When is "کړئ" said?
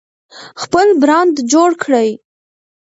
1.83-2.09